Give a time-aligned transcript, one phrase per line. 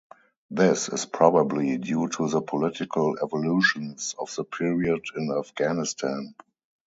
[0.49, 6.33] This is probably due to the political evolutions of the period in Afghanistan.